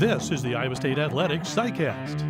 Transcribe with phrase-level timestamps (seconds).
[0.00, 2.22] This is the Iowa State Athletics CyCast.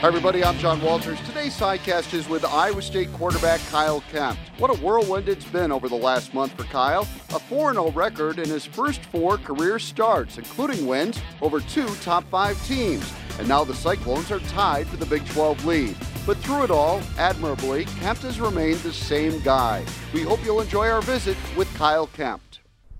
[0.00, 0.42] Hi, everybody.
[0.42, 1.20] I'm John Walters.
[1.20, 4.40] Today's CyCast is with Iowa State quarterback Kyle Kempt.
[4.58, 7.02] What a whirlwind it's been over the last month for Kyle.
[7.32, 12.24] A 4 0 record in his first four career starts, including wins over two top
[12.24, 13.08] five teams.
[13.38, 15.96] And now the Cyclones are tied for the Big 12 lead.
[16.26, 19.84] But through it all, admirably, Kempt has remained the same guy.
[20.12, 22.45] We hope you'll enjoy our visit with Kyle Kempt.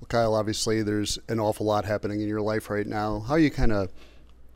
[0.01, 3.21] Well, Kyle, obviously, there's an awful lot happening in your life right now.
[3.21, 3.91] How are you kind of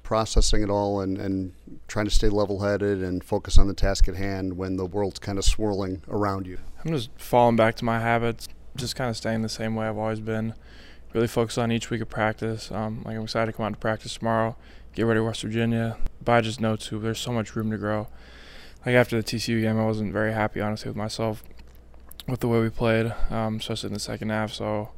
[0.03, 1.53] processing it all and, and
[1.89, 5.19] trying to stay level headed and focus on the task at hand when the world's
[5.19, 6.59] kind of swirling around you?
[6.85, 9.97] I'm just falling back to my habits, just kind of staying the same way I've
[9.97, 10.55] always been.
[11.13, 12.71] Really focus on each week of practice.
[12.71, 14.57] Um, like I'm excited to come out to practice tomorrow,
[14.95, 15.97] get ready West Virginia.
[16.25, 18.09] But I just know too, there's so much room to grow.
[18.85, 21.43] Like after the TCU game, I wasn't very happy, honestly, with myself,
[22.27, 24.53] with the way we played, um, especially in the second half.
[24.53, 24.91] So,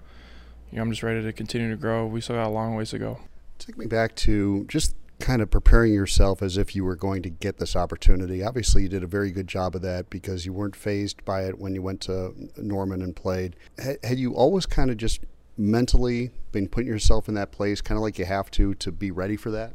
[0.72, 2.06] you know, I'm just ready to continue to grow.
[2.06, 3.20] We still got a long ways to go.
[3.58, 7.30] Take me back to just kind of preparing yourself as if you were going to
[7.30, 8.42] get this opportunity.
[8.42, 11.59] Obviously, you did a very good job of that because you weren't fazed by it
[11.59, 13.54] when you went to Norman and played.
[14.02, 15.20] Had you always kind of just
[15.56, 19.10] mentally been putting yourself in that place, kind of like you have to, to be
[19.10, 19.74] ready for that?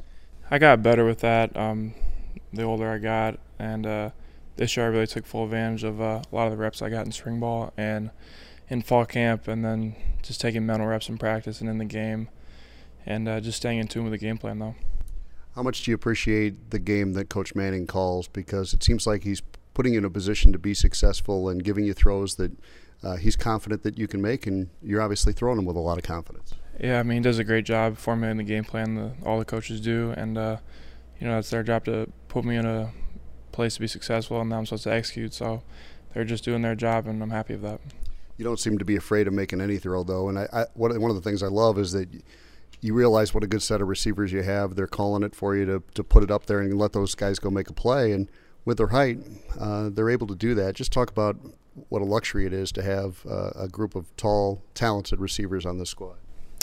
[0.49, 1.93] I got better with that um,
[2.51, 4.09] the older I got, and uh,
[4.55, 6.89] this year I really took full advantage of uh, a lot of the reps I
[6.89, 8.09] got in spring ball and
[8.69, 12.29] in fall camp, and then just taking mental reps in practice and in the game,
[13.05, 14.75] and uh, just staying in tune with the game plan though.
[15.55, 18.27] How much do you appreciate the game that Coach Manning calls?
[18.27, 19.41] Because it seems like he's
[19.73, 22.51] putting you in a position to be successful and giving you throws that
[23.03, 25.97] uh, he's confident that you can make, and you're obviously throwing them with a lot
[25.97, 26.53] of confidence.
[26.79, 28.95] Yeah, I mean, he does a great job formulating the game plan.
[28.95, 30.57] The, all the coaches do, and uh,
[31.19, 32.91] you know, it's their job to put me in a
[33.51, 35.33] place to be successful, and now I'm supposed to execute.
[35.33, 35.63] So
[36.13, 37.81] they're just doing their job, and I'm happy with that.
[38.37, 40.91] You don't seem to be afraid of making any throw, though, and I, I one
[40.91, 42.09] of the things I love is that
[42.81, 44.75] you realize what a good set of receivers you have.
[44.75, 47.39] They're calling it for you to, to put it up there and let those guys
[47.39, 48.11] go make a play.
[48.11, 48.29] And
[48.65, 49.19] with their height,
[49.59, 50.75] uh, they're able to do that.
[50.75, 51.37] Just talk about
[51.89, 55.77] what a luxury it is to have uh, a group of tall, talented receivers on
[55.79, 56.17] this squad.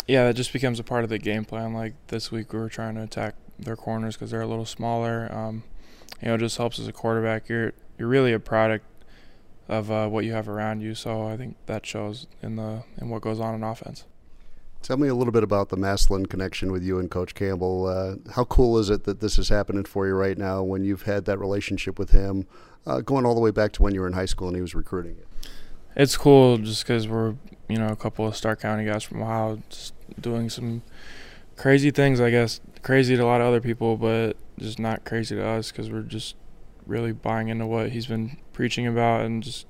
[0.06, 1.72] Yeah, that just becomes a part of the game plan.
[1.72, 5.32] Like this week, we were trying to attack their corners because they're a little smaller.
[5.32, 5.64] Um,
[6.20, 7.48] you know, it just helps as a quarterback.
[7.48, 8.84] You're you're really a product
[9.68, 10.94] of uh, what you have around you.
[10.94, 14.04] So I think that shows in the in what goes on in offense.
[14.82, 17.86] Tell me a little bit about the Massillon connection with you and Coach Campbell.
[17.86, 21.04] Uh, how cool is it that this is happening for you right now when you've
[21.04, 22.46] had that relationship with him,
[22.86, 24.60] uh, going all the way back to when you were in high school and he
[24.60, 25.24] was recruiting you?
[25.96, 27.34] It's cool just because we're,
[27.66, 30.82] you know, a couple of Stark County guys from Ohio just doing some
[31.56, 32.60] crazy things, I guess.
[32.82, 36.02] Crazy to a lot of other people, but just not crazy to us because we're
[36.02, 36.36] just
[36.86, 39.66] really buying into what he's been preaching about and just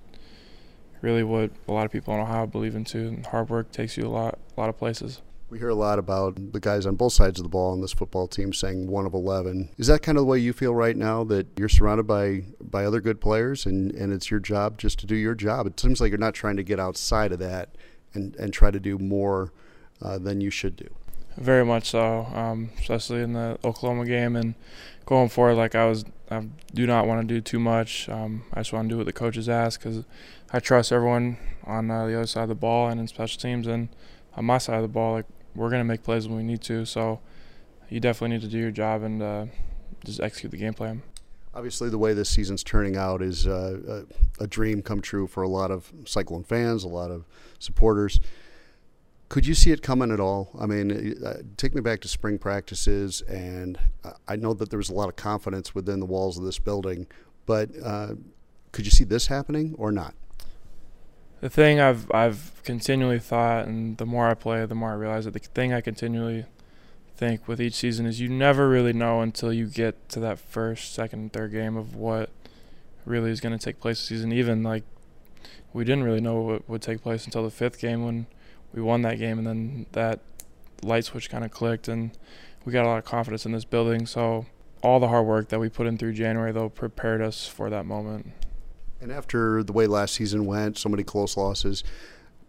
[1.01, 3.09] really what a lot of people in Ohio believe in too.
[3.09, 5.21] And hard work takes you a lot, a lot of places.
[5.51, 7.93] We hear a lot about the guys on both sides of the ball on this
[7.93, 9.69] football team saying one of eleven.
[9.79, 12.85] Is that kind of the way you feel right now that you're surrounded by by
[12.85, 15.67] other good players and and it's your job just to do your job?
[15.67, 17.77] It seems like you're not trying to get outside of that
[18.15, 19.53] and and try to do more
[20.03, 20.89] uh, than you should do.
[21.37, 24.55] Very much so, um, especially in the Oklahoma game and
[25.05, 25.55] going forward.
[25.55, 28.09] Like I was, I do not want to do too much.
[28.09, 30.05] Um, I just want to do what the coaches ask because
[30.53, 33.67] I trust everyone on uh, the other side of the ball and in special teams
[33.67, 33.89] and
[34.37, 35.15] on my side of the ball.
[35.15, 36.84] Like we're gonna make plays when we need to.
[36.84, 37.21] So
[37.89, 39.47] you definitely need to do your job and uh,
[40.05, 41.03] just execute the game plan.
[41.55, 44.05] Obviously, the way this season's turning out is uh,
[44.41, 47.25] a, a dream come true for a lot of Cyclone fans, a lot of
[47.61, 48.19] supporters.
[49.29, 50.51] Could you see it coming at all?
[50.59, 53.79] I mean, uh, take me back to spring practices, and
[54.29, 57.07] I know that there was a lot of confidence within the walls of this building,
[57.47, 58.15] but uh,
[58.73, 60.15] could you see this happening or not?
[61.41, 65.25] The thing I've I've continually thought, and the more I play, the more I realize
[65.25, 66.47] that the thing I continually
[67.17, 70.95] think with each season is you never really know until you get to that first,
[70.95, 72.31] second, third game of what
[73.05, 74.33] really is going to take place this season.
[74.33, 74.84] Even like
[75.73, 78.27] we didn't really know what would take place until the fifth game when
[78.75, 80.21] we won that game, and then that
[80.83, 82.10] light switch kind of clicked, and
[82.65, 84.07] we got a lot of confidence in this building.
[84.07, 84.47] So
[84.83, 87.87] all the hard work that we put in through January, though, prepared us for that
[87.87, 88.33] moment.
[89.01, 91.84] And after the way last season went, so many close losses,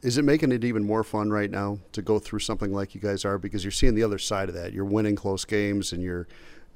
[0.02, 3.02] is it making it even more fun right now to go through something like you
[3.02, 4.72] guys are because you're seeing the other side of that.
[4.74, 6.28] You're winning close games and you're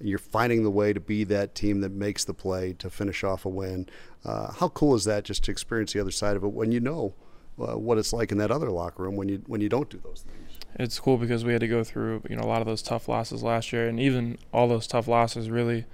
[0.02, 3.44] you're finding the way to be that team that makes the play to finish off
[3.44, 3.90] a win.
[4.24, 6.80] Uh, how cool is that just to experience the other side of it when you
[6.80, 7.14] know
[7.62, 10.00] uh, what it's like in that other locker room when you when you don't do
[10.04, 10.60] those things.
[10.76, 13.08] It's cool because we had to go through you know a lot of those tough
[13.08, 15.86] losses last year, and even all those tough losses really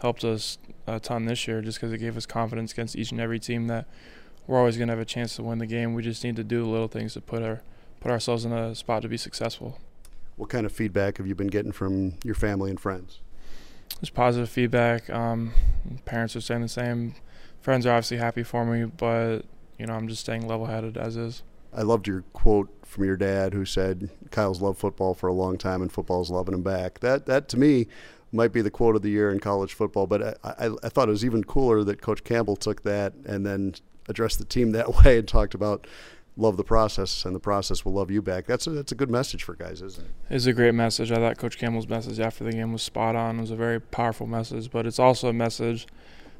[0.00, 3.20] helped us a ton this year, just because it gave us confidence against each and
[3.20, 3.86] every team that
[4.46, 5.94] we're always going to have a chance to win the game.
[5.94, 7.62] We just need to do little things to put our
[8.00, 9.78] put ourselves in a spot to be successful.
[10.36, 13.20] What kind of feedback have you been getting from your family and friends?
[14.00, 15.10] There's positive feedback.
[15.10, 15.52] Um,
[16.06, 17.14] parents are saying the same.
[17.60, 19.40] Friends are obviously happy for me, but
[19.80, 21.42] you know I'm just staying level-headed as is.
[21.72, 25.56] I loved your quote from your dad, who said, "Kyle's loved football for a long
[25.56, 27.86] time, and football's loving him back." That that to me
[28.32, 30.06] might be the quote of the year in college football.
[30.06, 33.44] But I, I, I thought it was even cooler that Coach Campbell took that and
[33.46, 33.74] then
[34.08, 35.86] addressed the team that way and talked about
[36.36, 38.46] love the process and the process will love you back.
[38.46, 40.10] That's a, that's a good message for guys, isn't it?
[40.30, 41.10] It's a great message.
[41.12, 43.38] I thought Coach Campbell's message after the game was spot on.
[43.38, 45.86] It was a very powerful message, but it's also a message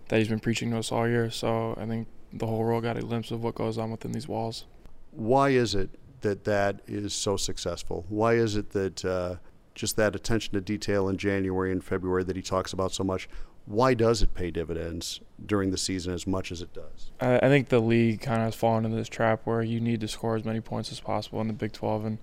[0.09, 1.31] that he's been preaching to us all year.
[1.31, 4.29] So I think the whole world got a glimpse of what goes on within these
[4.29, 4.65] walls.
[5.11, 5.91] Why is it
[6.21, 8.05] that that is so successful?
[8.09, 9.37] Why is it that uh,
[9.75, 13.29] just that attention to detail in January and February that he talks about so much?
[13.67, 17.11] Why does it pay dividends during the season as much as it does?
[17.21, 20.01] I, I think the league kind of has fallen into this trap where you need
[20.01, 22.19] to score as many points as possible in the Big 12, and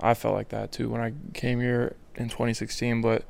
[0.00, 3.00] I felt like that too when I came here in 2016.
[3.00, 3.24] But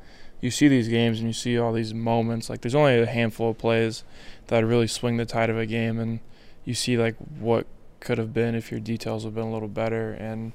[0.44, 2.50] you see these games and you see all these moments.
[2.50, 4.04] Like there's only a handful of plays
[4.48, 6.20] that really swing the tide of a game, and
[6.64, 7.66] you see like what
[8.00, 10.12] could have been if your details have been a little better.
[10.12, 10.52] And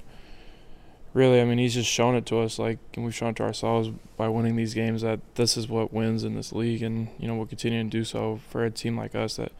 [1.12, 3.42] really, I mean, he's just shown it to us, like, and we've shown it to
[3.42, 7.26] ourselves by winning these games that this is what wins in this league, and you
[7.26, 9.52] know we'll continue to do so for a team like us that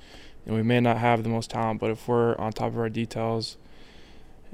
[0.51, 2.89] know, we may not have the most talent, but if we're on top of our
[2.89, 3.57] details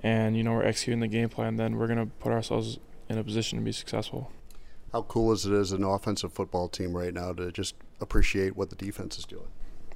[0.00, 3.24] and you know we're executing the game plan, then we're gonna put ourselves in a
[3.24, 4.30] position to be successful.
[4.96, 8.70] How cool is it as an offensive football team right now to just appreciate what
[8.70, 9.48] the defense is doing?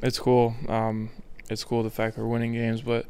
[0.02, 0.55] It's cool.
[0.69, 1.08] Um,
[1.49, 3.06] it's cool the fact that we're winning games, but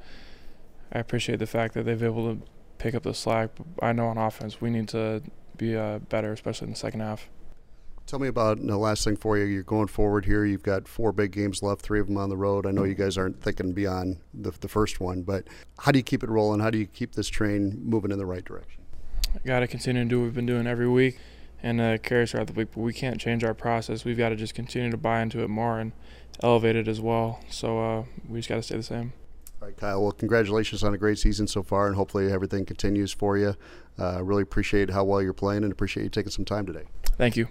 [0.93, 2.43] I appreciate the fact that they've been able to
[2.79, 3.51] pick up the slack.
[3.83, 5.21] I know on offense we need to
[5.57, 7.29] be uh, better, especially in the second half.
[8.07, 9.47] Tell me about the last thing for you.
[9.47, 10.45] You're going forward here.
[10.45, 12.67] You've got four big games left, three of them on the road.
[12.67, 15.49] I know you guys aren't thinking beyond the, the first one, but
[15.81, 16.61] how do you keep it rolling?
[16.61, 18.85] How do you keep this train moving in the right direction?
[19.45, 21.19] Got to continue to do what we've been doing every week
[21.63, 24.05] and uh, carry us throughout the week, but we can't change our process.
[24.05, 25.93] We've got to just continue to buy into it more and
[26.43, 27.41] elevate it as well.
[27.51, 29.13] So uh, we just got to stay the same.
[29.61, 30.03] All right, Kyle.
[30.03, 33.57] Well, congratulations on a great season so far, and hopefully everything continues for you.
[33.99, 36.85] Uh, really appreciate how well you're playing and appreciate you taking some time today.
[37.19, 37.49] Thank you.